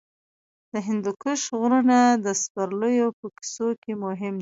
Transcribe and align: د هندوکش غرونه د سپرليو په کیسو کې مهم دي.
د 0.73 0.75
هندوکش 0.87 1.41
غرونه 1.59 1.97
د 2.25 2.27
سپرليو 2.41 3.07
په 3.19 3.25
کیسو 3.37 3.67
کې 3.81 3.93
مهم 4.05 4.33
دي. 4.37 4.39